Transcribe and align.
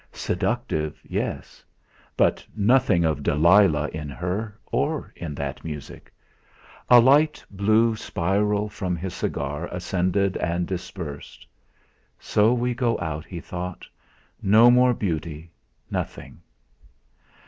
Seductive, 0.13 0.99
yes; 1.03 1.63
but 2.17 2.43
nothing 2.57 3.05
of 3.05 3.21
Delilah 3.21 3.87
in 3.89 4.09
her 4.09 4.57
or 4.71 5.13
in 5.15 5.35
that 5.35 5.63
music. 5.63 6.11
A 6.89 6.99
long 6.99 7.27
blue 7.51 7.95
spiral 7.95 8.67
from 8.67 8.95
his 8.95 9.13
cigar 9.13 9.67
ascended 9.71 10.37
and 10.37 10.65
dispersed. 10.65 11.45
'So 12.17 12.51
we 12.51 12.73
go 12.73 12.97
out!' 12.99 13.25
he 13.27 13.39
thought. 13.39 13.85
'No 14.41 14.71
more 14.71 14.95
beauty! 14.95 15.51
Nothing?' 15.91 16.41